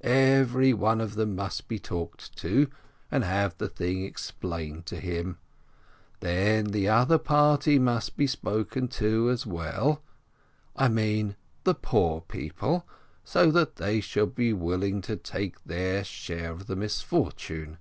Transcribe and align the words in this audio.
Everyone 0.00 1.00
of 1.00 1.14
them 1.14 1.36
must 1.36 1.68
be 1.68 1.78
talked 1.78 2.36
to, 2.38 2.68
and 3.12 3.22
have 3.22 3.56
the 3.58 3.68
thing 3.68 4.02
explained 4.04 4.86
to 4.86 4.96
him. 4.98 5.38
Then, 6.18 6.72
the 6.72 6.88
other 6.88 7.16
party 7.16 7.78
must 7.78 8.16
be 8.16 8.26
spoken 8.26 8.88
to 8.88 9.30
as 9.30 9.46
well, 9.46 10.02
I 10.74 10.88
mean 10.88 11.36
the 11.62 11.74
poor 11.76 12.22
people, 12.22 12.84
so 13.22 13.52
that 13.52 13.76
they 13.76 14.00
shall 14.00 14.26
be 14.26 14.52
willing 14.52 15.00
to 15.02 15.14
take 15.14 15.62
their 15.62 16.02
share 16.02 16.50
of 16.50 16.66
the 16.66 16.74
misfortune. 16.74 17.78